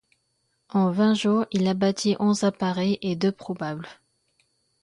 [0.69, 3.87] En vingt jours, il abattit onze appareils et deux probables.